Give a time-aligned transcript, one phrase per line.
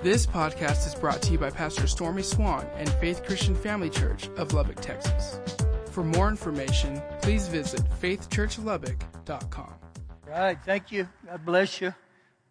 [0.00, 4.28] This podcast is brought to you by Pastor Stormy Swann and Faith Christian Family Church
[4.36, 5.40] of Lubbock, Texas.
[5.90, 9.74] For more information, please visit faithchurchlubbock.com.
[10.24, 11.08] All right, thank you.
[11.26, 11.92] God bless you.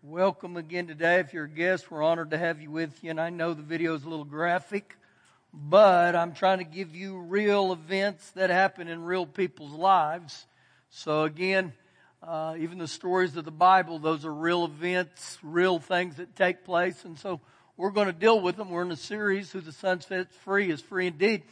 [0.03, 1.21] Welcome again today.
[1.21, 3.11] If you're a guest, we're honored to have you with you.
[3.11, 4.97] And I know the video is a little graphic,
[5.53, 10.47] but I'm trying to give you real events that happen in real people's lives.
[10.89, 11.71] So again,
[12.23, 16.65] uh, even the stories of the Bible, those are real events, real things that take
[16.65, 17.05] place.
[17.05, 17.41] And so
[17.75, 18.69] we're going to deal with them.
[18.69, 21.43] We're in a series, Who the Son sets free is free indeed.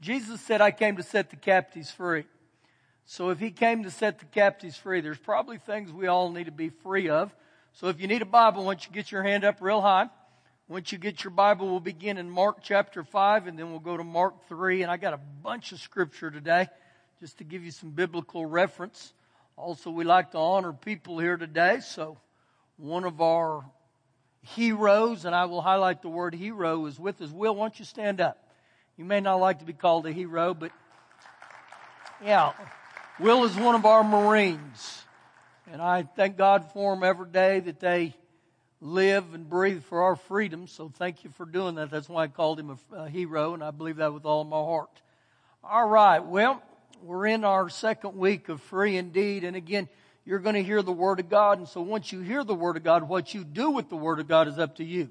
[0.00, 2.24] Jesus said, I came to set the captives free.
[3.06, 6.44] So if he came to set the captives free, there's probably things we all need
[6.44, 7.34] to be free of.
[7.72, 10.08] So if you need a Bible, once you get your hand up real high,
[10.68, 13.96] once you get your Bible, we'll begin in Mark chapter 5 and then we'll go
[13.96, 14.82] to Mark 3.
[14.82, 16.68] And I got a bunch of scripture today
[17.18, 19.12] just to give you some biblical reference.
[19.60, 21.80] Also, we like to honor people here today.
[21.80, 22.16] So
[22.78, 23.62] one of our
[24.56, 27.30] heroes, and I will highlight the word hero, is with us.
[27.30, 28.38] Will, why don't you stand up?
[28.96, 30.72] You may not like to be called a hero, but
[32.24, 32.52] yeah,
[33.18, 35.04] Will is one of our Marines.
[35.70, 38.16] And I thank God for them every day that they
[38.80, 40.68] live and breathe for our freedom.
[40.68, 41.90] So thank you for doing that.
[41.90, 44.56] That's why I called him a, a hero, and I believe that with all my
[44.56, 45.02] heart.
[45.62, 46.24] All right.
[46.24, 46.62] Well,
[47.02, 49.44] we're in our second week of free indeed.
[49.44, 49.88] And again,
[50.24, 51.58] you're going to hear the Word of God.
[51.58, 54.20] And so once you hear the Word of God, what you do with the Word
[54.20, 55.10] of God is up to you.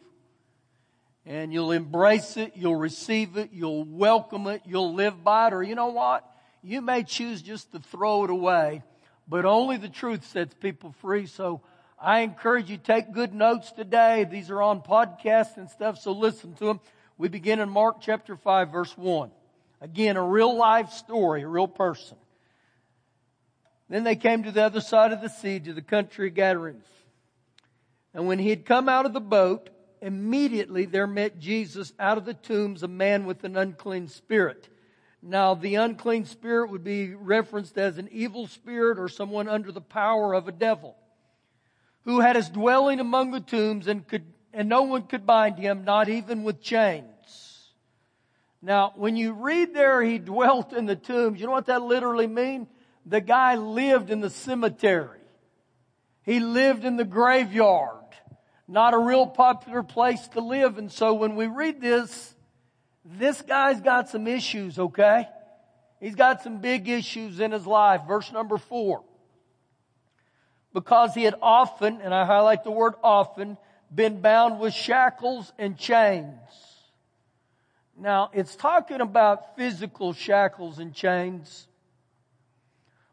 [1.25, 5.61] And you'll embrace it, you'll receive it, you'll welcome it, you'll live by it, or
[5.61, 6.25] you know what?
[6.63, 8.83] You may choose just to throw it away,
[9.27, 11.27] but only the truth sets people free.
[11.27, 11.61] So
[12.01, 14.25] I encourage you take good notes today.
[14.29, 16.79] These are on podcasts and stuff, so listen to them.
[17.17, 19.29] We begin in Mark chapter 5 verse 1.
[19.81, 22.17] Again, a real life story, a real person.
[23.89, 26.85] Then they came to the other side of the sea, to the country of Gadarenes.
[28.13, 29.69] And when he had come out of the boat,
[30.01, 34.67] immediately there met Jesus out of the tombs a man with an unclean spirit.
[35.21, 39.81] Now, the unclean spirit would be referenced as an evil spirit or someone under the
[39.81, 40.95] power of a devil,
[42.03, 45.83] who had his dwelling among the tombs and could, and no one could bind him,
[45.83, 47.18] not even with chains.
[48.61, 52.27] Now, when you read there, he dwelt in the tombs, you know what that literally
[52.27, 52.67] means?
[53.05, 55.19] The guy lived in the cemetery.
[56.23, 57.95] He lived in the graveyard.
[58.67, 60.77] Not a real popular place to live.
[60.77, 62.35] And so when we read this,
[63.03, 65.27] this guy's got some issues, okay?
[65.99, 68.01] He's got some big issues in his life.
[68.07, 69.03] Verse number four.
[70.73, 73.57] Because he had often, and I highlight the word often,
[73.93, 76.37] been bound with shackles and chains.
[77.99, 81.67] Now, it's talking about physical shackles and chains.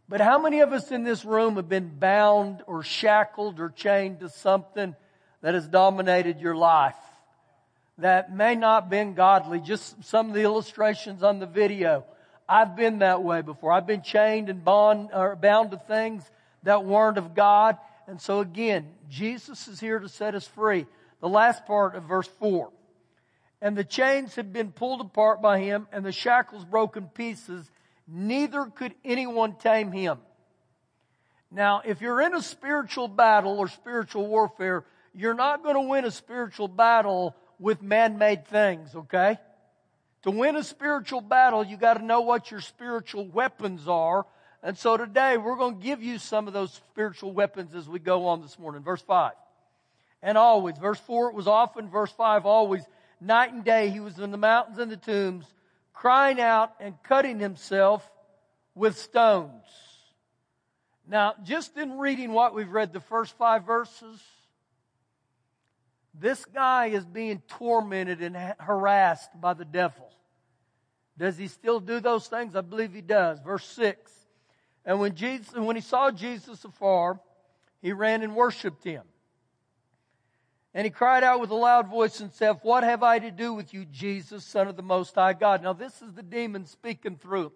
[0.09, 4.21] But how many of us in this room have been bound or shackled or chained
[4.21, 4.95] to something
[5.43, 6.95] that has dominated your life?
[7.99, 9.59] That may not have been godly.
[9.59, 12.05] Just some of the illustrations on the video.
[12.49, 13.73] I've been that way before.
[13.73, 16.23] I've been chained and bond, or bound to things
[16.63, 17.77] that weren't of God.
[18.07, 20.87] And so again, Jesus is here to set us free.
[21.21, 22.71] The last part of verse 4
[23.61, 27.71] and the chains had been pulled apart by him and the shackles broken pieces,
[28.07, 30.19] neither could anyone tame him.
[31.51, 34.85] Now, if you're in a spiritual battle or spiritual warfare,
[35.15, 39.39] you're not going to win a spiritual battle with man-made things, okay?
[40.23, 44.27] To win a spiritual battle, you got to know what your spiritual weapons are.
[44.63, 48.01] And so today we're going to give you some of those spiritual weapons as we
[48.01, 48.83] go on this morning.
[48.83, 49.33] Verse 5.
[50.23, 50.77] And always.
[50.79, 51.89] Verse 4 it was often.
[51.89, 52.83] Verse 5 always
[53.21, 55.47] night and day he was in the mountains and the tombs,
[55.93, 58.09] crying out and cutting himself
[58.75, 59.65] with stones.
[61.09, 64.23] Now, just in reading what we've read, the first five verses,
[66.19, 70.11] this guy is being tormented and harassed by the devil.
[71.19, 72.57] Does he still do those things?
[72.57, 73.39] I believe he does.
[73.41, 74.13] Verse 6.
[74.85, 77.21] And when Jesus, when he saw Jesus afar,
[77.81, 79.03] he ran and worshiped him.
[80.77, 83.55] And he cried out with a loud voice and said, What have I to do
[83.55, 85.63] with you, Jesus, Son of the Most High God?
[85.63, 87.53] Now, this is the demon speaking through.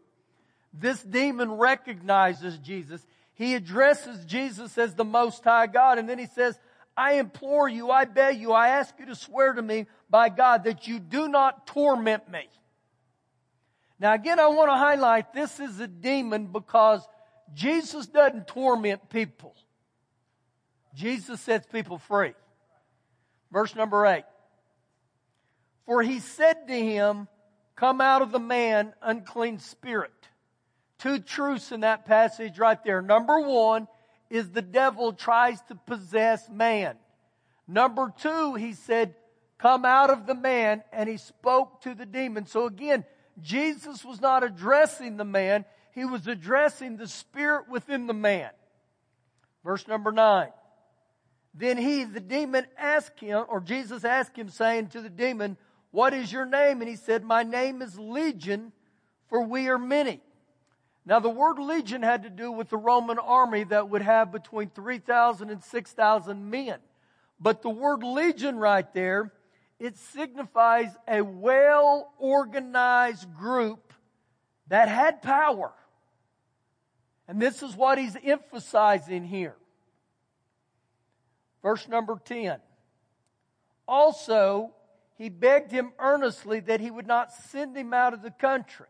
[0.72, 3.06] This demon recognizes Jesus.
[3.34, 5.98] He addresses Jesus as the Most High God.
[5.98, 6.58] And then he says,
[6.96, 10.64] I implore you, I beg you, I ask you to swear to me by God
[10.64, 12.48] that you do not torment me.
[13.98, 17.06] Now, again, I want to highlight this is a demon because
[17.52, 19.54] Jesus doesn't torment people.
[20.94, 22.32] Jesus sets people free.
[23.52, 24.24] Verse number eight.
[25.86, 27.28] For he said to him,
[27.76, 30.12] Come out of the man, unclean spirit.
[30.98, 33.00] Two truths in that passage right there.
[33.00, 33.88] Number one
[34.28, 36.96] is the devil tries to possess man.
[37.66, 39.14] Number two, he said,
[39.58, 42.46] come out of the man and he spoke to the demon.
[42.46, 43.04] So again,
[43.40, 48.50] Jesus was not addressing the man, he was addressing the spirit within the man.
[49.64, 50.50] Verse number nine.
[51.54, 55.56] Then he, the demon, asked him, or Jesus asked him, saying to the demon,
[55.90, 56.80] What is your name?
[56.80, 58.72] And he said, My name is Legion,
[59.28, 60.20] for we are many.
[61.04, 64.68] Now, the word legion had to do with the Roman army that would have between
[64.70, 66.78] 3,000 and 6,000 men.
[67.40, 69.32] But the word legion right there,
[69.78, 73.94] it signifies a well organized group
[74.68, 75.72] that had power.
[77.26, 79.56] And this is what he's emphasizing here.
[81.62, 82.58] Verse number 10.
[83.86, 84.72] Also,
[85.16, 88.86] he begged him earnestly that he would not send him out of the country.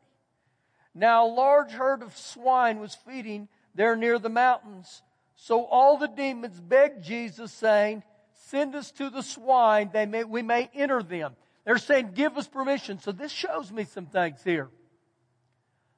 [0.94, 5.02] Now, a large herd of swine was feeding there near the mountains.
[5.36, 8.02] So all the demons begged Jesus, saying,
[8.32, 11.36] Send us to the swine, they may, we may enter them.
[11.64, 12.98] They're saying, Give us permission.
[12.98, 14.68] So this shows me some things here.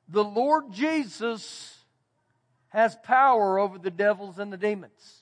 [0.08, 1.78] The Lord Jesus
[2.68, 5.21] has power over the devils and the demons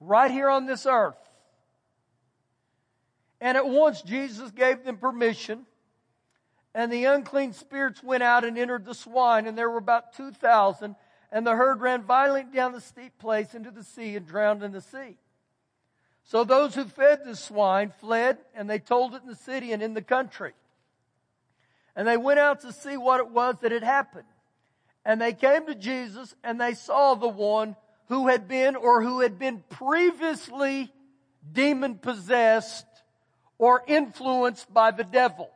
[0.00, 1.16] right here on this earth.
[3.40, 5.66] And at once Jesus gave them permission,
[6.74, 10.96] and the unclean spirits went out and entered the swine, and there were about 2,000,
[11.30, 14.72] and the herd ran violently down the steep place into the sea and drowned in
[14.72, 15.16] the sea.
[16.24, 19.82] So those who fed the swine fled, and they told it in the city and
[19.82, 20.52] in the country.
[21.96, 24.28] And they went out to see what it was that had happened.
[25.04, 27.76] And they came to Jesus, and they saw the one
[28.08, 30.92] who had been or who had been previously
[31.50, 32.86] demon possessed
[33.58, 35.50] or influenced by the devil.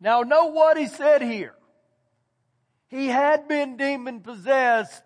[0.00, 1.54] Now know what he said here.
[2.88, 5.02] He had been demon possessed,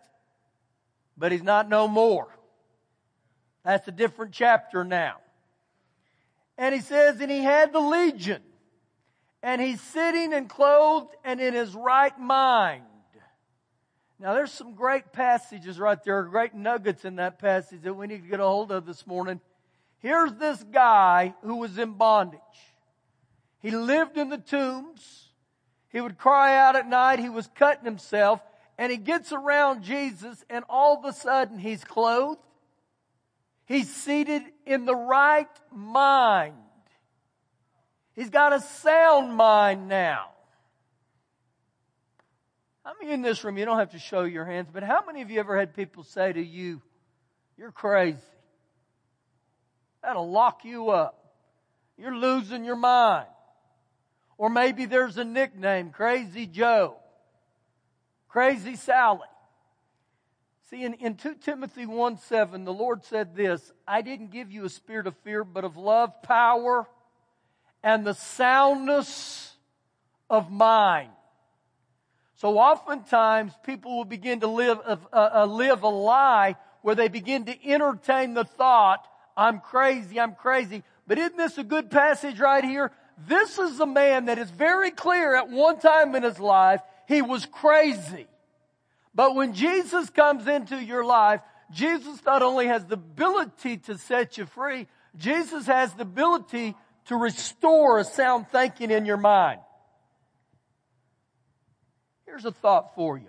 [1.16, 2.28] but he's not no more.
[3.64, 5.16] That's a different chapter now.
[6.56, 8.40] And he says, and he had the legion,
[9.42, 12.84] and he's sitting and clothed and in his right mind.
[14.20, 18.22] Now, there's some great passages right there, great nuggets in that passage that we need
[18.22, 19.40] to get a hold of this morning.
[19.98, 22.40] Here's this guy who was in bondage.
[23.60, 25.30] He lived in the tombs.
[25.88, 27.18] He would cry out at night.
[27.18, 28.40] He was cutting himself.
[28.76, 32.40] And he gets around Jesus, and all of a sudden he's clothed.
[33.66, 36.54] He's seated in the right mind.
[38.14, 40.33] He's got a sound mind now.
[42.84, 45.22] How many in this room, you don't have to show your hands, but how many
[45.22, 46.82] of you ever had people say to you,
[47.56, 48.18] you're crazy?
[50.02, 51.18] That'll lock you up.
[51.96, 53.26] You're losing your mind.
[54.36, 56.96] Or maybe there's a nickname, Crazy Joe,
[58.28, 59.28] Crazy Sally.
[60.68, 64.64] See, in, in 2 Timothy 1 7, the Lord said this I didn't give you
[64.64, 66.86] a spirit of fear, but of love, power,
[67.82, 69.54] and the soundness
[70.28, 71.10] of mind.
[72.36, 77.44] So oftentimes people will begin to live a, a, live a lie where they begin
[77.46, 80.82] to entertain the thought, I'm crazy, I'm crazy.
[81.06, 82.90] But isn't this a good passage right here?
[83.28, 87.22] This is a man that is very clear at one time in his life, he
[87.22, 88.26] was crazy.
[89.14, 91.40] But when Jesus comes into your life,
[91.70, 96.74] Jesus not only has the ability to set you free, Jesus has the ability
[97.06, 99.60] to restore a sound thinking in your mind.
[102.34, 103.28] Here's a thought for you.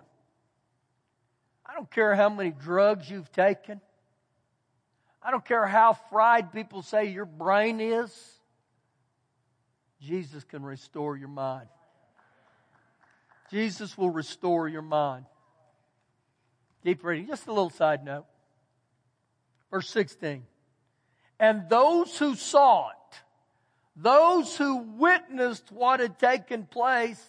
[1.64, 3.80] I don't care how many drugs you've taken.
[5.22, 8.12] I don't care how fried people say your brain is.
[10.02, 11.68] Jesus can restore your mind.
[13.52, 15.26] Jesus will restore your mind.
[16.84, 17.28] Keep reading.
[17.28, 18.26] Just a little side note.
[19.70, 20.48] Verse 16.
[21.40, 23.22] And those who saw it,
[23.96, 27.24] those who witnessed what had taken place,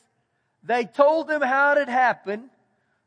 [0.66, 2.50] they told them how it had happened,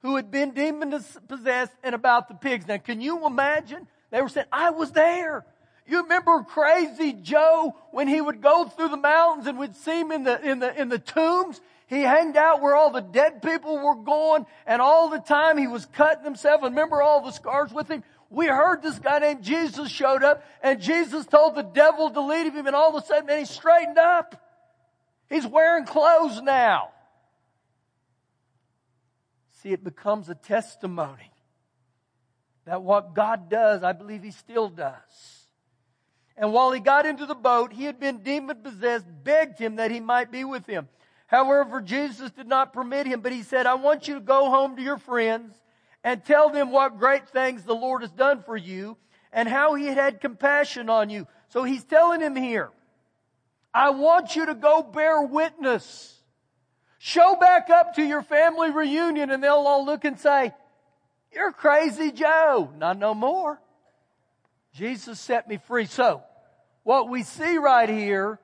[0.01, 0.91] who had been demon
[1.27, 2.67] possessed, and about the pigs.
[2.67, 3.87] Now, can you imagine?
[4.11, 5.45] They were saying, I was there.
[5.85, 10.11] You remember crazy Joe when he would go through the mountains and would see him
[10.11, 11.59] in the, in the, in the tombs?
[11.87, 15.65] He hanged out where all the dead people were going and all the time he
[15.65, 16.61] was cutting himself.
[16.61, 18.03] Remember all the scars with him?
[18.29, 22.53] We heard this guy named Jesus showed up and Jesus told the devil to leave
[22.53, 24.39] him and all of a sudden man, he straightened up.
[25.27, 26.89] He's wearing clothes now.
[29.61, 31.31] See, it becomes a testimony
[32.65, 35.39] that what God does, I believe He still does.
[36.39, 39.91] And while he got into the boat, he had been demon possessed, begged him that
[39.91, 40.87] he might be with him.
[41.27, 44.77] However, Jesus did not permit him, but he said, I want you to go home
[44.77, 45.53] to your friends
[46.01, 48.95] and tell them what great things the Lord has done for you
[49.33, 51.27] and how he had had compassion on you.
[51.49, 52.69] So he's telling him here,
[53.73, 56.18] I want you to go bear witness.
[56.99, 60.53] Show back up to your family reunion and they'll all look and say,
[61.33, 62.69] you're crazy Joe.
[62.77, 63.59] Not no more.
[64.73, 65.85] Jesus set me free.
[65.85, 66.23] So,
[66.83, 68.39] what we see right here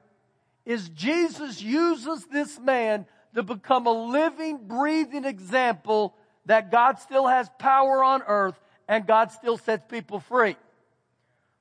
[0.65, 7.49] is Jesus uses this man to become a living, breathing example that God still has
[7.59, 10.55] power on earth and God still sets people free.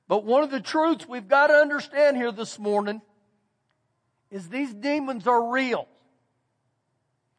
[0.07, 3.01] But one of the truths we've got to understand here this morning
[4.29, 5.87] is these demons are real.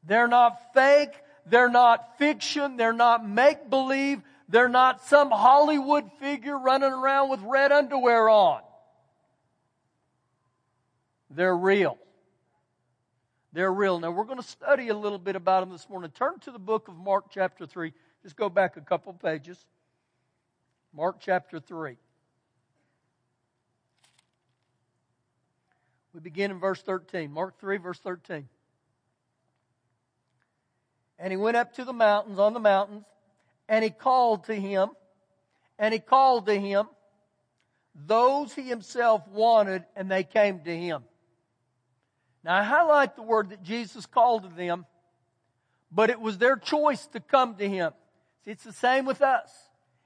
[0.07, 1.13] They're not fake.
[1.47, 2.77] They're not fiction.
[2.77, 4.23] They're not make believe.
[4.49, 8.61] They're not some Hollywood figure running around with red underwear on.
[11.31, 11.99] They're real.
[13.53, 13.99] They're real.
[13.99, 16.11] Now we're going to study a little bit about them this morning.
[16.11, 17.93] Turn to the book of Mark chapter 3.
[18.23, 19.65] Just go back a couple pages.
[20.95, 21.97] Mark chapter 3.
[26.15, 27.31] We begin in verse 13.
[27.31, 28.49] Mark 3, verse 13.
[31.19, 33.05] And he went up to the mountains, on the mountains,
[33.69, 34.91] and he called to him,
[35.79, 36.87] and he called to him
[37.95, 41.05] those he himself wanted, and they came to him.
[42.45, 44.85] Now I highlight the word that Jesus called to them,
[45.91, 47.93] but it was their choice to come to him.
[48.45, 49.51] It's the same with us.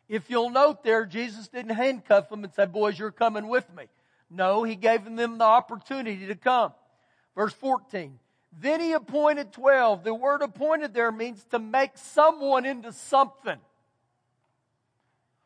[0.08, 3.84] If you'll note there, Jesus didn't handcuff them and say, boys, you're coming with me.
[4.30, 6.72] No, he gave them the opportunity to come.
[7.34, 8.18] Verse 14.
[8.52, 10.04] Then he appointed 12.
[10.04, 13.58] The word appointed there means to make someone into something.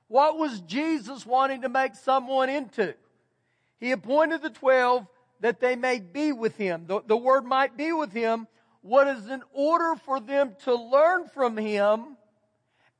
[0.08, 2.94] What was Jesus wanting to make someone into?
[3.78, 5.06] He appointed the 12
[5.40, 6.86] that they may be with him.
[6.86, 8.46] The, the word might be with him.
[8.80, 12.16] What is in order for them to learn from him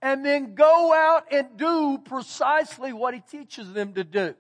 [0.03, 4.35] and then go out and do precisely what he teaches them to do.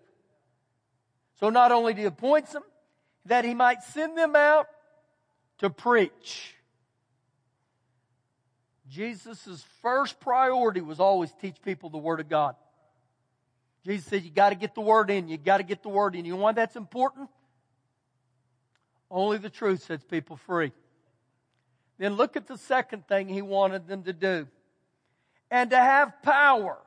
[1.41, 2.63] So not only he appoint them,
[3.27, 4.67] that he might send them out
[5.65, 6.55] to preach.
[8.89, 12.55] Jesus' first priority was always teach people the Word of God.
[13.85, 16.25] Jesus said, you gotta get the Word in, you gotta get the Word in.
[16.25, 17.29] You know why that's important?
[19.11, 20.73] Only the truth sets people free.
[21.99, 24.47] Then look at the second thing he wanted them to do.
[25.51, 26.79] And to have power.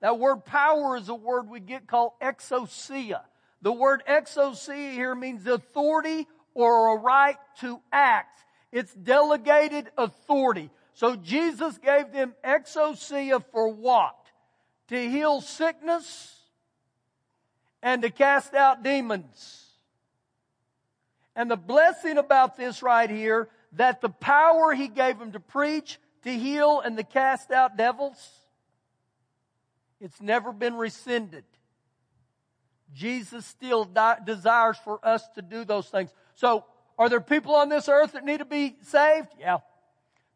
[0.00, 3.20] That word power is a word we get called exousia.
[3.62, 8.44] The word exousia here means authority or a right to act.
[8.72, 10.70] It's delegated authority.
[10.94, 14.16] So Jesus gave them exousia for what?
[14.88, 16.34] To heal sickness
[17.82, 19.64] and to cast out demons.
[21.36, 26.00] And the blessing about this right here, that the power he gave them to preach,
[26.24, 28.42] to heal, and to cast out devils,
[30.00, 31.44] it's never been rescinded.
[32.92, 36.10] Jesus still di- desires for us to do those things.
[36.38, 36.64] So,
[36.96, 39.26] are there people on this earth that need to be saved?
[39.40, 39.58] Yeah.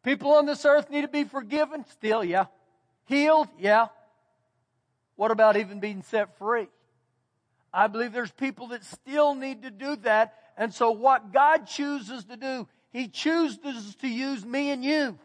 [0.03, 1.85] People on this earth need to be forgiven?
[1.91, 2.47] Still, yeah.
[3.05, 3.47] Healed?
[3.57, 3.87] Yeah.
[5.15, 6.67] What about even being set free?
[7.73, 10.33] I believe there's people that still need to do that.
[10.57, 15.17] And so what God chooses to do, He chooses to use me and you.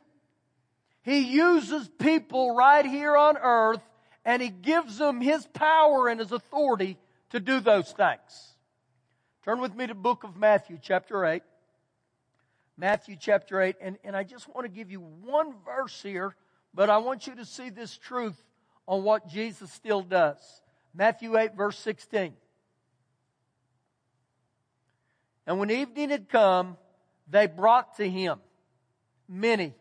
[1.02, 3.82] He uses people right here on earth
[4.24, 6.98] and He gives them His power and His authority
[7.30, 8.54] to do those things.
[9.44, 11.42] Turn with me to book of Matthew chapter 8.
[12.76, 13.76] Matthew chapter 8.
[13.80, 16.34] And, and I just want to give you one verse here,
[16.74, 18.42] but I want you to see this truth
[18.86, 20.38] on what Jesus still does.
[20.94, 22.34] Matthew 8 verse 16.
[25.46, 26.76] And when evening had come,
[27.30, 28.40] they brought to him
[29.28, 29.74] many.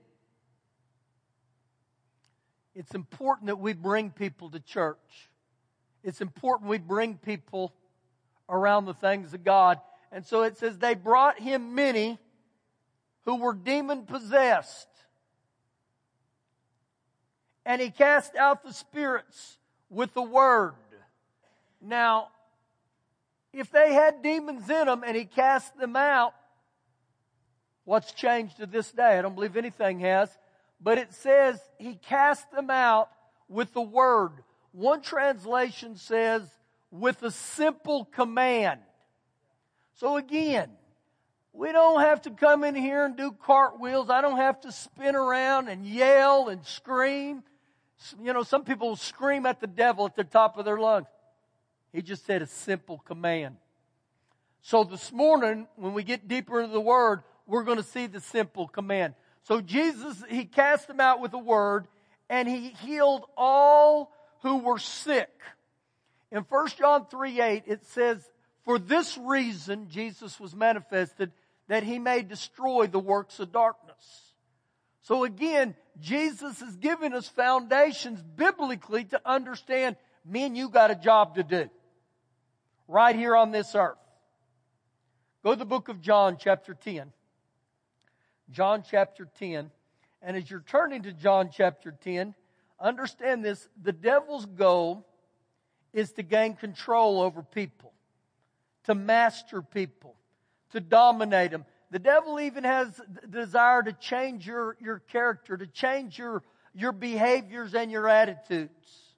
[2.75, 5.29] It's important that we bring people to church.
[6.03, 7.73] It's important we bring people
[8.49, 9.79] around the things of God.
[10.11, 12.19] And so it says they brought him many
[13.25, 14.87] who were demon possessed.
[17.65, 19.57] And he cast out the spirits
[19.89, 20.75] with the word.
[21.81, 22.29] Now,
[23.51, 26.33] if they had demons in them and he cast them out,
[27.83, 29.17] what's changed to this day?
[29.17, 30.29] I don't believe anything has.
[30.81, 33.09] But it says he cast them out
[33.49, 34.31] with the word.
[34.71, 36.47] One translation says
[36.99, 38.79] with a simple command.
[39.95, 40.69] So again,
[41.53, 44.09] we don't have to come in here and do cartwheels.
[44.09, 47.43] I don't have to spin around and yell and scream.
[48.21, 51.07] You know, some people scream at the devil at the top of their lungs.
[51.91, 53.57] He just said a simple command.
[54.61, 58.19] So this morning, when we get deeper into the word, we're going to see the
[58.19, 59.15] simple command.
[59.43, 61.87] So Jesus, he cast them out with a word
[62.29, 64.11] and he healed all
[64.43, 65.29] who were sick.
[66.31, 68.29] In 1 John 3 8, it says,
[68.65, 71.31] For this reason, Jesus was manifested
[71.67, 74.33] that he may destroy the works of darkness.
[75.01, 80.95] So again, Jesus is giving us foundations biblically to understand me and you got a
[80.95, 81.69] job to do
[82.87, 83.97] right here on this earth.
[85.43, 87.11] Go to the book of John, chapter 10.
[88.49, 89.71] John chapter 10.
[90.21, 92.33] And as you're turning to John chapter 10,
[92.79, 95.05] understand this the devil's goal
[95.97, 97.91] is to gain control over people,
[98.83, 100.13] to master people,
[100.69, 101.65] to dominate them.
[101.89, 106.43] The devil even has the desire to change your, your character, to change your,
[106.75, 109.15] your behaviors and your attitudes,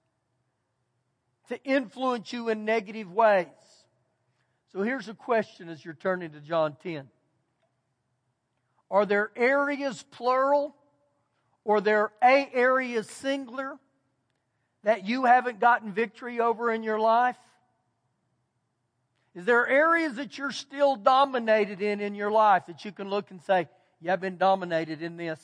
[1.49, 3.47] to influence you in negative ways.
[4.71, 7.09] So here's a question as you're turning to John 10.
[8.89, 10.73] Are there areas plural
[11.65, 13.77] or there a areas singular
[14.83, 17.37] that you haven't gotten victory over in your life?
[19.35, 23.31] Is there areas that you're still dominated in in your life that you can look
[23.31, 23.67] and say,
[24.01, 25.39] yeah, I've been dominated in this?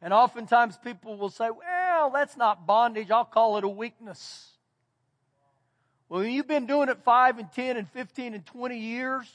[0.00, 3.10] And oftentimes people will say, well, that's not bondage.
[3.10, 4.52] I'll call it a weakness.
[6.08, 9.26] Well, you've been doing it five and 10 and 15 and 20 years,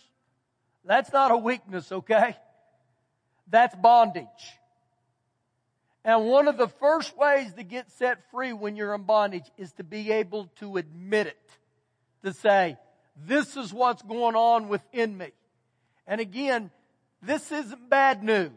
[0.85, 2.35] that's not a weakness, okay?
[3.49, 4.25] That's bondage.
[6.05, 9.71] And one of the first ways to get set free when you're in bondage is
[9.73, 11.49] to be able to admit it.
[12.23, 12.77] To say,
[13.15, 15.31] this is what's going on within me.
[16.05, 16.71] And again,
[17.21, 18.51] this isn't bad news.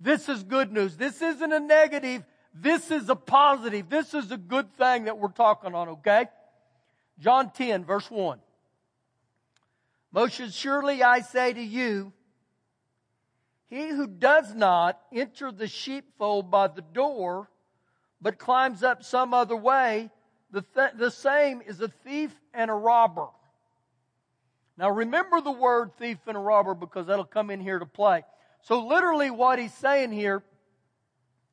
[0.00, 0.96] This is good news.
[0.96, 2.24] This isn't a negative.
[2.54, 3.88] This is a positive.
[3.88, 6.26] This is a good thing that we're talking on, okay?
[7.18, 8.38] John 10, verse 1.
[10.12, 12.12] Most surely I say to you,
[13.70, 17.48] he who does not enter the sheepfold by the door,
[18.20, 20.10] but climbs up some other way,
[20.50, 23.28] the, th- the same is a thief and a robber.
[24.76, 28.24] Now remember the word thief and a robber because that'll come in here to play.
[28.62, 30.42] So literally what he's saying here,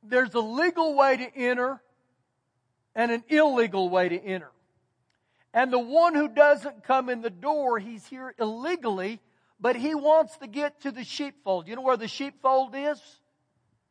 [0.01, 1.82] there's a legal way to enter
[2.95, 4.51] and an illegal way to enter.
[5.53, 9.19] And the one who doesn't come in the door, he's here illegally,
[9.60, 11.67] but he wants to get to the sheepfold.
[11.67, 13.02] You know where the sheepfold is?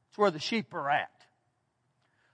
[0.08, 1.10] It's where the sheep are at.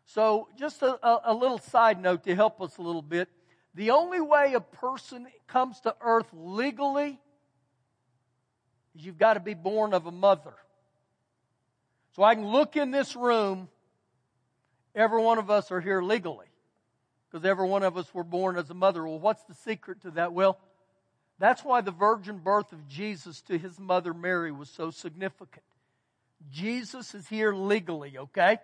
[0.04, 3.28] So, just a, a, little side note to help us a little bit.
[3.74, 7.18] The only way a person comes to earth legally
[8.94, 10.52] is you've got to be born of a mother.
[12.14, 13.68] So I can look in this room,
[14.94, 16.46] every one of us are here legally
[17.30, 19.06] because every one of us were born as a mother.
[19.06, 20.34] Well, what's the secret to that?
[20.34, 20.58] Well,
[21.42, 25.64] that's why the virgin birth of Jesus to his mother Mary was so significant.
[26.52, 28.58] Jesus is here legally, okay?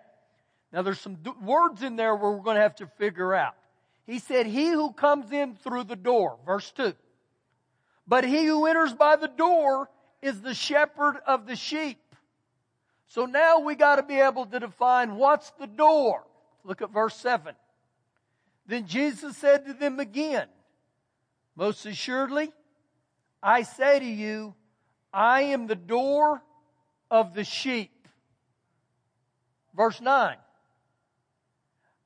[0.71, 3.55] Now there's some words in there where we're going to have to figure out.
[4.05, 6.93] He said, he who comes in through the door, verse 2.
[8.07, 9.89] But he who enters by the door
[10.21, 11.99] is the shepherd of the sheep.
[13.07, 16.23] So now we got to be able to define what's the door.
[16.63, 17.55] Look at verse 7.
[18.67, 20.47] Then Jesus said to them again,
[21.57, 22.53] Most assuredly,
[23.41, 24.53] I say to you,
[25.13, 26.41] I am the door
[27.09, 28.07] of the sheep.
[29.75, 30.35] Verse 9.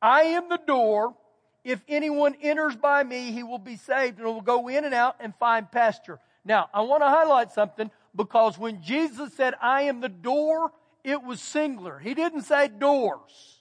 [0.01, 1.15] I am the door.
[1.63, 5.15] If anyone enters by me, he will be saved and will go in and out
[5.19, 6.19] and find pasture.
[6.45, 10.71] Now, I want to highlight something because when Jesus said, I am the door,
[11.03, 11.99] it was singular.
[11.99, 13.59] He didn't say doors.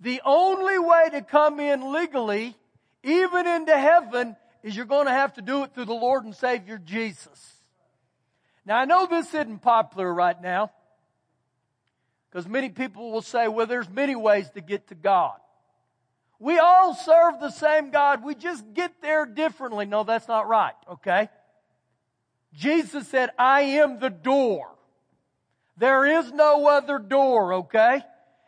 [0.00, 2.56] The only way to come in legally,
[3.02, 6.34] even into heaven, is you're going to have to do it through the Lord and
[6.34, 7.60] Savior Jesus.
[8.64, 10.70] Now I know this isn't popular right now,
[12.30, 15.36] because many people will say, well, there's many ways to get to God.
[16.38, 18.24] We all serve the same God.
[18.24, 19.86] We just get there differently.
[19.86, 20.74] No, that's not right.
[20.90, 21.28] Okay.
[22.54, 24.68] Jesus said, I am the door.
[25.76, 27.54] There is no other door.
[27.54, 28.00] Okay.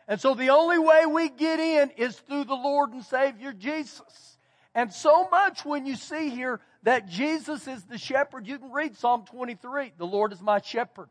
[0.07, 4.34] And so the only way we get in is through the Lord and Savior Jesus.
[4.75, 8.97] And so much when you see here that Jesus is the shepherd, you can read
[8.97, 9.93] Psalm 23.
[9.97, 11.09] The Lord is my shepherd.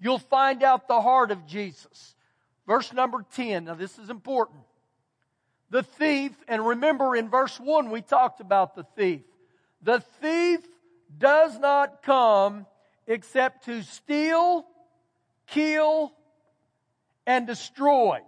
[0.00, 2.14] You'll find out the heart of Jesus.
[2.66, 3.66] Verse number 10.
[3.66, 4.60] Now this is important.
[5.68, 9.20] The thief, and remember in verse 1 we talked about the thief.
[9.82, 10.60] The thief
[11.18, 12.66] does not come
[13.06, 14.64] except to steal,
[15.46, 16.12] kill,
[17.26, 18.20] and destroy.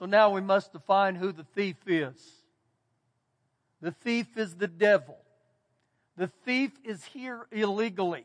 [0.00, 2.16] So now we must define who the thief is.
[3.82, 5.18] The thief is the devil.
[6.16, 8.24] The thief is here illegally.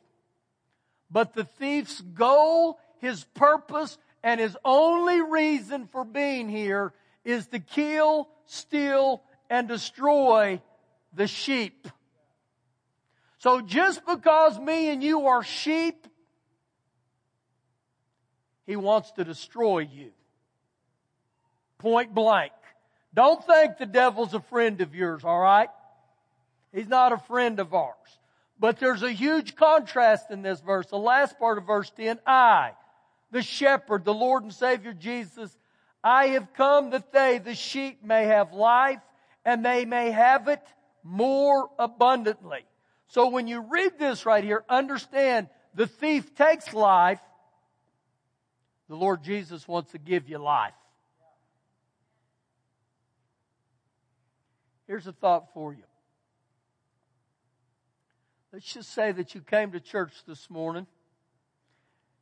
[1.11, 6.93] But the thief's goal, his purpose, and his only reason for being here
[7.25, 10.61] is to kill, steal, and destroy
[11.13, 11.89] the sheep.
[13.39, 16.07] So just because me and you are sheep,
[18.65, 20.13] he wants to destroy you.
[21.85, 22.51] Point blank.
[23.13, 25.69] Don't think the devil's a friend of yours, alright?
[26.73, 27.93] He's not a friend of ours.
[28.59, 30.87] But there's a huge contrast in this verse.
[30.87, 32.71] The last part of verse 10, I,
[33.29, 35.55] the shepherd, the Lord and Savior Jesus,
[36.03, 39.01] I have come that they, the sheep, may have life
[39.45, 40.63] and they may have it
[41.03, 42.65] more abundantly.
[43.09, 47.21] So when you read this right here, understand the thief takes life.
[48.89, 50.73] The Lord Jesus wants to give you life.
[54.87, 55.83] Here's a thought for you.
[58.53, 60.87] Let's just say that you came to church this morning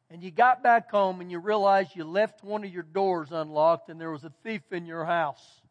[0.09, 3.89] and you got back home and you realized you left one of your doors unlocked
[3.89, 5.61] and there was a thief in your house.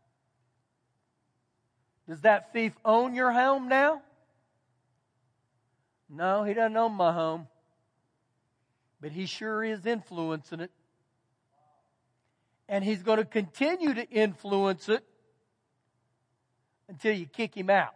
[2.08, 4.02] Does that thief own your home now?
[6.10, 7.48] No, he doesn't own my home.
[9.00, 10.70] But he sure is influencing it.
[12.68, 15.04] And he's going to continue to influence it
[16.92, 17.94] until you kick him out.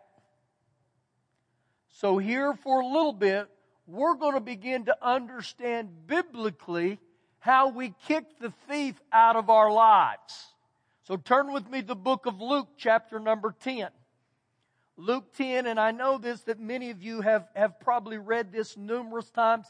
[1.88, 3.46] So here for a little bit,
[3.86, 6.98] we're going to begin to understand biblically
[7.38, 10.54] how we kick the thief out of our lives.
[11.04, 13.88] So turn with me to the book of Luke, chapter number 10.
[14.96, 18.78] Luke 10, and I know this that many of you have, have probably read this
[18.78, 19.66] numerous times.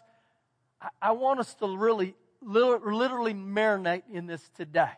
[0.81, 4.93] I, I want us to really, literally marinate in this today.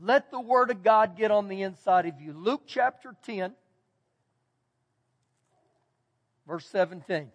[0.00, 2.32] Let the Word of God get on the inside of you.
[2.32, 3.54] Luke chapter 10,
[6.50, 7.30] Verse 17.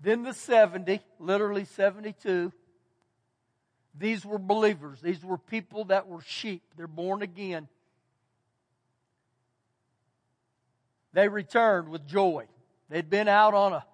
[0.00, 2.50] Then the 70, literally 72,
[3.98, 5.02] these were believers.
[5.02, 6.62] These were people that were sheep.
[6.78, 7.68] They're born again.
[11.12, 12.46] They returned with joy.
[12.88, 13.84] They'd been out on a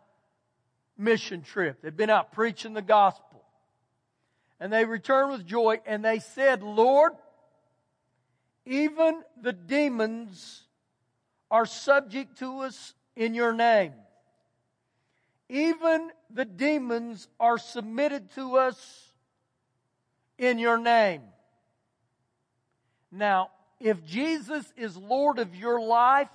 [0.97, 1.83] mission trip.
[1.83, 3.26] They'd been out preaching the gospel.
[4.59, 7.13] And they returned with joy and they said, Lord,
[8.65, 10.63] even the demons
[11.51, 13.93] are subject to us in your name.
[15.49, 19.13] Even the demons are submitted to us
[20.39, 21.23] in your name.
[23.13, 26.29] Now, if Jesus is Lord of your life,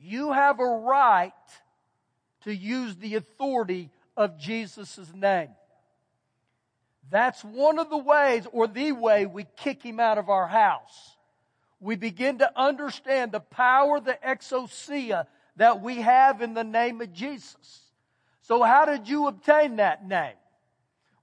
[0.00, 1.32] you have a right
[2.42, 5.48] to use the authority of Jesus' name.
[7.10, 11.14] That's one of the ways, or the way, we kick him out of our house
[11.84, 17.12] we begin to understand the power, the exousia that we have in the name of
[17.12, 17.82] Jesus.
[18.40, 20.34] So how did you obtain that name?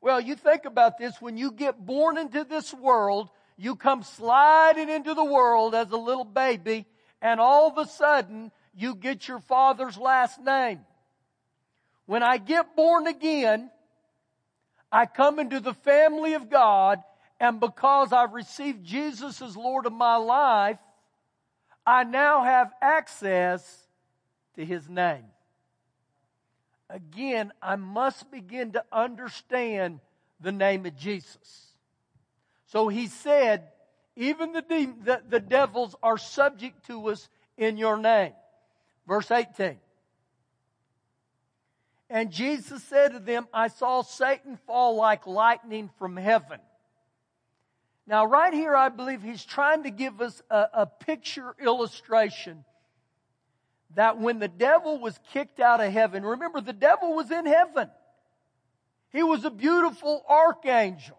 [0.02, 1.20] Well, you think about this.
[1.20, 5.98] When you get born into this world, you come sliding into the world as a
[5.98, 6.86] little baby,
[7.24, 10.82] and all of a sudden, you get your father's last name.
[12.06, 13.72] When I get born again,
[14.92, 17.02] I come into the family of God,
[17.40, 20.80] and because I've received Jesus as Lord of my life,
[21.86, 23.88] I now have access
[24.56, 25.26] to His name.
[26.90, 30.02] Again, I must begin to understand
[30.42, 31.68] the name of Jesus.
[32.68, 33.70] So He said,
[34.16, 38.34] even the, de- the, the devils are subject to us in your name.
[39.08, 39.78] Verse 18.
[42.12, 46.60] And Jesus said to them, I saw Satan fall like lightning from heaven.
[48.06, 52.66] Now, right here, I believe he's trying to give us a, a picture illustration
[53.96, 57.90] that when the devil was kicked out of heaven, remember the devil was in heaven.
[59.14, 61.18] He was a beautiful archangel.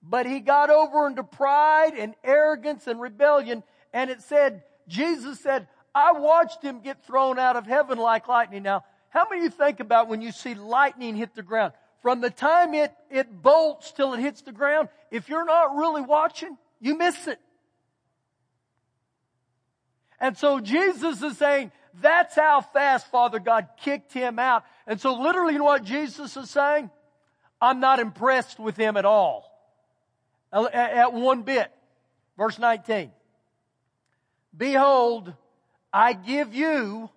[0.00, 3.64] But he got over into pride and arrogance and rebellion.
[3.92, 8.62] And it said, Jesus said, I watched him get thrown out of heaven like lightning.
[8.62, 11.72] Now, how many of you think about when you see lightning hit the ground?
[12.02, 16.02] from the time it, it bolts till it hits the ground, if you're not really
[16.02, 17.38] watching, you miss it.
[20.20, 21.70] And so Jesus is saying,
[22.00, 24.64] that's how fast Father God kicked him out.
[24.86, 26.90] And so literally, you know what Jesus is saying?
[27.60, 29.48] I'm not impressed with him at all.
[30.52, 31.70] At one bit.
[32.36, 33.12] Verse 19.
[34.56, 35.32] Behold,
[35.92, 37.10] I give you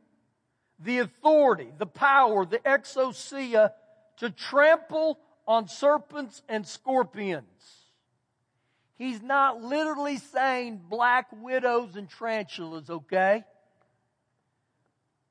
[0.80, 3.72] the authority, the power, the exousia
[4.18, 7.46] to trample on serpents and scorpions.
[8.98, 13.44] He's not literally saying black widows and tarantulas, okay?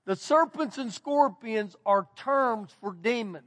[0.05, 3.45] The serpents and scorpions are terms for demons.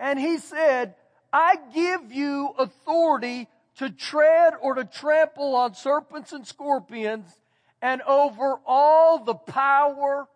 [0.00, 0.94] And he said,
[1.32, 7.30] I give you authority to tread or to trample on serpents and scorpions
[7.80, 10.28] and over all the power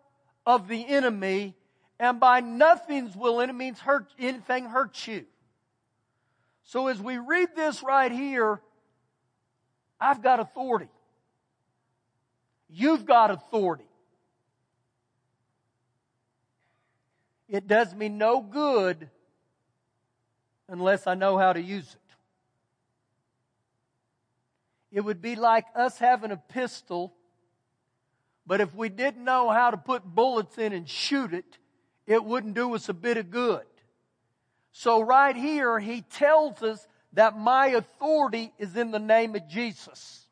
[0.47, 1.53] of the enemy
[1.99, 5.25] and by nothing's will enemies hurt anything hurts you.
[6.63, 8.61] So as we read this right here,
[9.99, 10.89] I've got authority.
[12.69, 13.83] You've got authority.
[17.49, 19.09] It does me no good
[20.69, 21.99] unless I know how to use it.
[24.97, 27.13] It would be like us having a pistol,
[28.47, 31.57] but if we didn't know how to put bullets in and shoot it,
[32.07, 33.65] it wouldn't do us a bit of good.
[34.71, 40.25] So right here, he tells us that my authority is in the name of Jesus.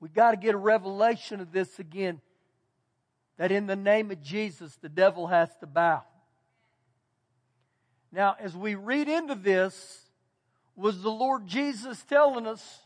[0.00, 2.20] We got to get a revelation of this again.
[3.36, 6.02] That in the name of Jesus, the devil has to bow.
[8.10, 10.00] Now, as we read into this,
[10.76, 12.80] was the Lord Jesus telling us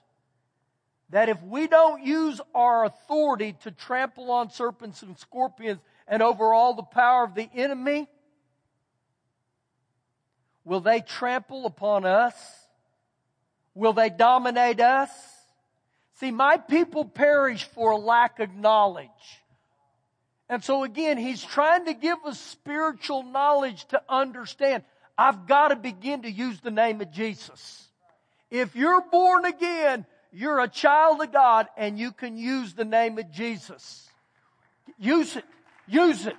[1.11, 6.53] that if we don't use our authority to trample on serpents and scorpions and over
[6.53, 8.09] all the power of the enemy,
[10.65, 12.35] will they trample upon us?
[13.75, 15.11] Will they dominate us?
[16.15, 19.09] See, my people perish for lack of knowledge.
[20.49, 24.83] And so again, he's trying to give us spiritual knowledge to understand.
[25.17, 27.89] I've got to begin to use the name of Jesus.
[28.51, 33.19] If you're born again, you're a child of God and you can use the name
[33.19, 34.09] of Jesus.
[34.99, 35.45] Use it.
[35.87, 36.37] Use it.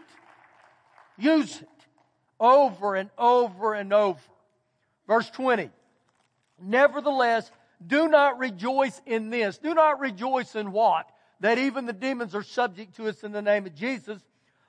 [1.18, 1.68] Use it.
[2.40, 4.20] Over and over and over.
[5.08, 5.70] Verse 20.
[6.62, 7.50] Nevertheless,
[7.86, 9.58] do not rejoice in this.
[9.58, 11.10] Do not rejoice in what?
[11.40, 14.22] That even the demons are subject to us in the name of Jesus,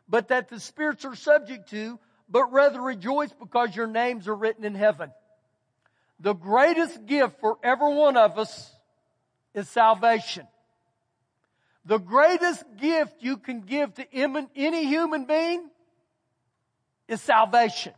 [0.09, 4.65] but that the spirits are subject to, but rather rejoice because your names are written
[4.65, 5.11] in heaven.
[6.21, 8.73] The greatest gift for every one of us
[9.55, 10.47] is salvation.
[11.85, 15.69] The greatest gift you can give to any human being
[17.09, 17.95] is salvation.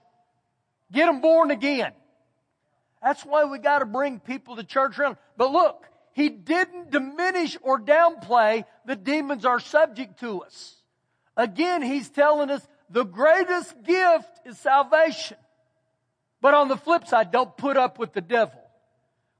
[0.90, 1.92] Get them born again.
[3.02, 5.16] That's why we got to bring people to church around.
[5.36, 10.76] But look, he didn't diminish or downplay the demons are subject to us.
[11.36, 15.38] Again, he's telling us the greatest gift is salvation.
[16.40, 18.61] But on the flip side, don't put up with the devil.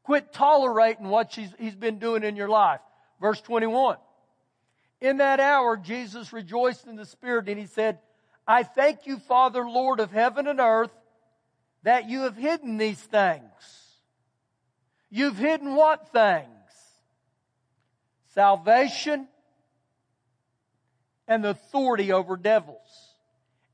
[0.02, 2.80] Quit tolerating what he's been doing in your life.
[3.20, 3.96] Verse 21.
[5.00, 7.98] In that hour, Jesus rejoiced in the Spirit and he said,
[8.46, 10.90] I thank you, Father, Lord of heaven and earth,
[11.84, 13.42] that you have hidden these things.
[15.10, 16.48] You've hidden what things?
[18.34, 19.28] Salvation
[21.28, 22.78] and the authority over devils.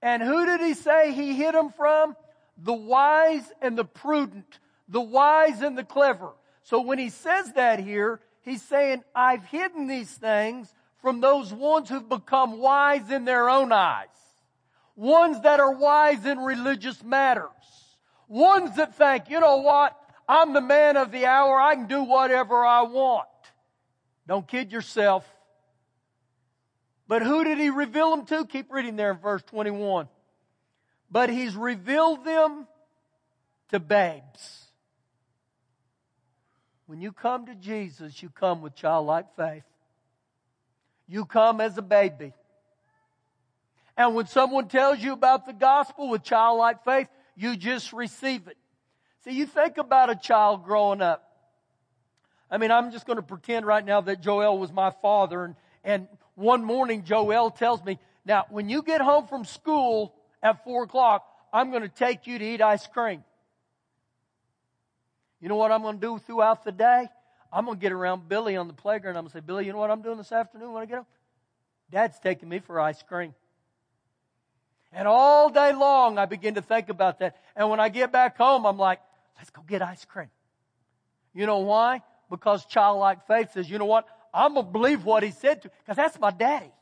[0.02, 2.16] And who did he say he hid them from?
[2.56, 4.58] The wise and the prudent,
[4.88, 6.31] the wise and the clever.
[6.62, 11.88] So when he says that here, he's saying, I've hidden these things from those ones
[11.88, 14.09] who've become wise in their own eyes.
[14.96, 17.48] Ones that are wise in religious matters.
[18.27, 19.96] Ones that think, you know what?
[20.29, 21.59] I'm the man of the hour.
[21.59, 23.29] I can do whatever I want.
[24.27, 25.24] Don't kid yourself.
[27.07, 28.44] But who did he reveal them to?
[28.44, 30.09] Keep reading there in verse 21.
[31.11, 32.66] But he's revealed them
[33.70, 34.67] to babes.
[36.88, 39.62] When you come to Jesus, you come with childlike faith.
[41.07, 42.33] You come as a baby.
[43.94, 48.57] And when someone tells you about the gospel with childlike faith, you just receive it.
[49.24, 51.31] See, you think about a child growing up.
[52.51, 55.44] I mean, I'm just going to pretend right now that Joel was my father.
[55.44, 60.64] And, and one morning, Joel tells me, now, when you get home from school at
[60.64, 63.24] four o'clock, I'm going to take you to eat ice cream.
[65.40, 67.09] You know what I'm going to do throughout the day?
[67.53, 69.16] I'm going to get around Billy on the playground.
[69.16, 70.96] I'm going to say, Billy, you know what I'm doing this afternoon when I get
[70.96, 71.07] home?
[71.90, 73.35] Dad's taking me for ice cream.
[74.92, 77.37] And all day long, I begin to think about that.
[77.57, 79.01] And when I get back home, I'm like,
[79.37, 80.31] let's go get ice cream.
[81.35, 82.03] You know why?
[82.31, 84.07] Because childlike faith says, you know what?
[84.33, 86.72] I'm going to believe what he said to, because that's my daddy.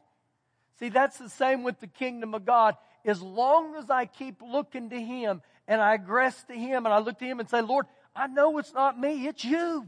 [0.79, 2.77] See, that's the same with the kingdom of God.
[3.05, 6.99] As long as I keep looking to him and I aggress to him and I
[6.99, 9.87] look to him and say, Lord, I know it's not me, it's you.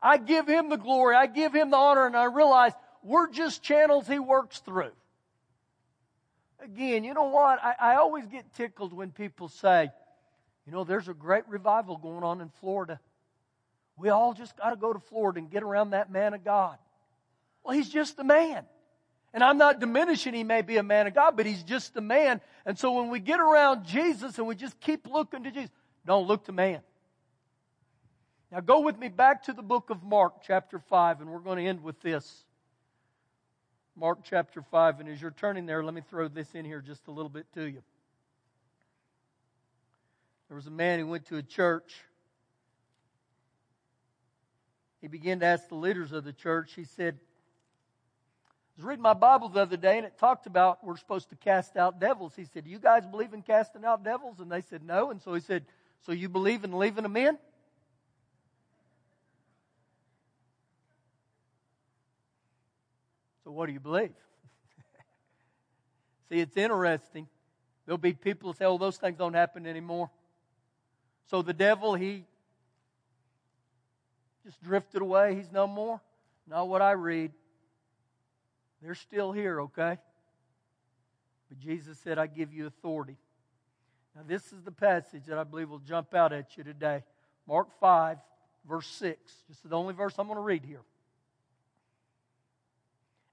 [0.00, 3.62] I give him the glory, I give him the honor, and I realize we're just
[3.62, 4.92] channels he works through
[6.64, 7.62] again, you know what?
[7.62, 9.90] I, I always get tickled when people say,
[10.66, 12.98] you know, there's a great revival going on in Florida.
[13.96, 16.78] We all just got to go to Florida and get around that man of God.
[17.62, 18.64] Well, he's just a man.
[19.32, 22.00] And I'm not diminishing he may be a man of God, but he's just a
[22.00, 22.40] man.
[22.64, 25.70] And so when we get around Jesus and we just keep looking to Jesus,
[26.06, 26.80] don't look to man.
[28.54, 31.58] Now go with me back to the book of Mark, chapter 5, and we're going
[31.58, 32.44] to end with this.
[33.96, 37.08] Mark chapter 5, and as you're turning there, let me throw this in here just
[37.08, 37.82] a little bit to you.
[40.46, 41.96] There was a man who went to a church.
[45.00, 49.14] He began to ask the leaders of the church, he said, I was reading my
[49.14, 52.34] Bible the other day and it talked about we're supposed to cast out devils.
[52.36, 54.38] He said, Do you guys believe in casting out devils?
[54.38, 55.10] And they said, No.
[55.10, 55.64] And so he said,
[56.06, 57.36] So you believe in leaving them in?
[63.54, 64.10] What do you believe?
[66.28, 67.28] See, it's interesting.
[67.86, 70.10] There'll be people who say, Oh, those things don't happen anymore.
[71.26, 72.24] So the devil, he
[74.44, 75.34] just drifted away.
[75.34, 76.00] He's no more.
[76.46, 77.32] Not what I read.
[78.82, 79.98] They're still here, okay?
[81.48, 83.16] But Jesus said, I give you authority.
[84.14, 87.02] Now, this is the passage that I believe will jump out at you today.
[87.48, 88.18] Mark 5,
[88.68, 89.18] verse 6.
[89.48, 90.82] This is the only verse I'm going to read here.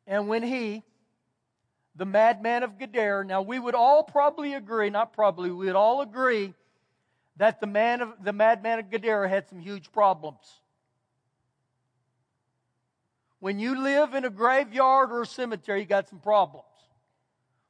[0.08, 0.84] And when he,
[1.96, 6.02] the madman of Gadara, now we would all probably agree, not probably, we would all
[6.02, 6.54] agree
[7.38, 10.62] that the man of the madman of Gadara had some huge problems.
[13.40, 16.66] When you live in a graveyard or a cemetery, you got some problems.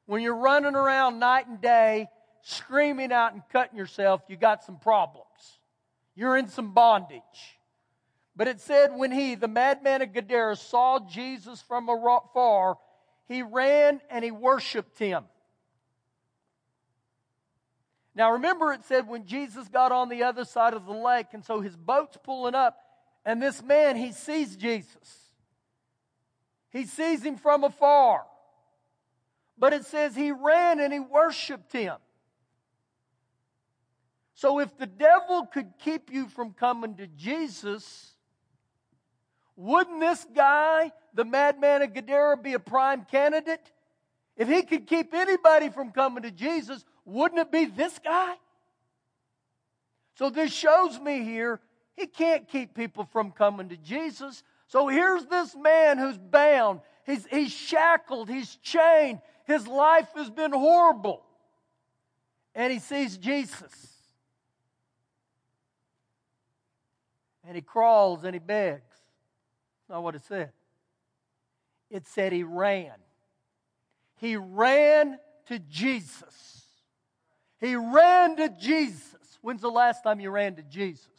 [0.06, 2.10] When you're running around night and day,
[2.42, 5.60] screaming out and cutting yourself, you got some problems.
[6.16, 7.22] You're in some bondage.
[8.36, 12.78] But it said, when he, the madman of Gadara, saw Jesus from afar,
[13.28, 15.26] he ran and he worshiped him.
[18.16, 21.46] Now remember, it said when Jesus got on the other side of the lake, and
[21.46, 22.78] so his boat's pulling up,
[23.26, 25.32] and this man, he sees Jesus.
[26.72, 28.26] He sees him from afar.
[29.58, 31.98] But it says he ran and he worshiped him.
[34.34, 38.16] So if the devil could keep you from coming to Jesus,
[39.62, 43.72] wouldn't this guy, the madman of Gadara, be a prime candidate?
[44.36, 48.34] If he could keep anybody from coming to Jesus, wouldn't it be this guy?
[50.16, 51.60] So this shows me here,
[51.96, 54.42] he can't keep people from coming to Jesus.
[54.66, 56.80] So here's this man who's bound.
[57.06, 58.30] He's, he's shackled.
[58.30, 59.20] He's chained.
[59.46, 61.22] His life has been horrible.
[62.56, 63.72] And he sees Jesus.
[67.46, 68.91] And he crawls and he begs.
[69.92, 70.52] Not what it said.
[71.90, 72.94] It said he ran.
[74.16, 76.64] He ran to Jesus.
[77.60, 79.38] He ran to Jesus.
[79.42, 81.10] When's the last time you ran to Jesus?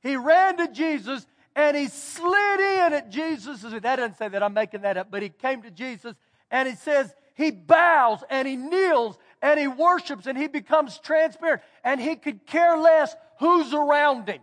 [0.00, 3.62] He ran to Jesus and he slid in at Jesus.
[3.62, 6.14] That doesn't say that, I'm making that up, but he came to Jesus
[6.52, 11.62] and he says, he bows and he kneels and he worships and he becomes transparent
[11.82, 14.40] and he could care less who's around him.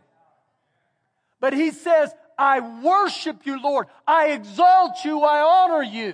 [1.39, 3.87] But he says, I worship you, Lord.
[4.05, 5.21] I exalt you.
[5.21, 6.13] I honor you.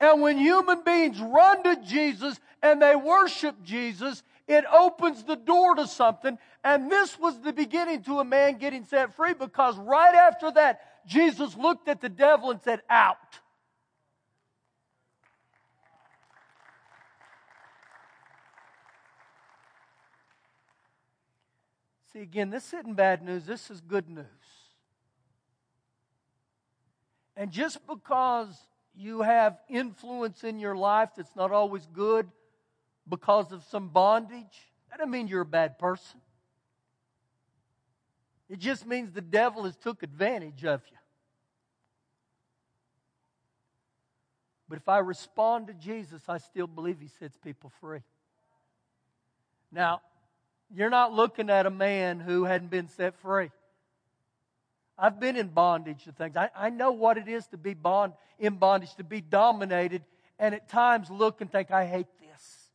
[0.00, 5.76] And when human beings run to Jesus and they worship Jesus, it opens the door
[5.76, 6.38] to something.
[6.62, 11.06] And this was the beginning to a man getting set free because right after that,
[11.06, 13.16] Jesus looked at the devil and said, Out.
[22.12, 24.26] See, again, this isn't bad news, this is good news.
[27.36, 28.56] And just because
[28.94, 32.28] you have influence in your life that's not always good,
[33.08, 36.20] because of some bondage, that doesn't mean you're a bad person.
[38.48, 40.96] It just means the devil has took advantage of you.
[44.68, 48.02] But if I respond to Jesus, I still believe he sets people free.
[49.70, 50.00] Now,
[50.74, 53.50] you're not looking at a man who hadn't been set free.
[54.98, 56.36] I've been in bondage to things.
[56.36, 60.02] I, I know what it is to be bond in bondage, to be dominated,
[60.38, 62.70] and at times look and think, I hate this.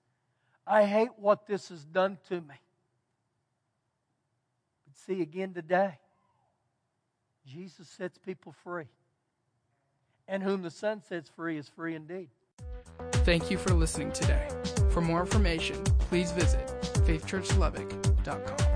[0.67, 2.55] I hate what this has done to me.
[4.85, 5.97] But see, again today,
[7.45, 8.87] Jesus sets people free.
[10.27, 12.29] And whom the Son sets free is free indeed.
[13.11, 14.47] Thank you for listening today.
[14.91, 16.67] For more information, please visit
[17.05, 18.68] faithchurchlubbock.com.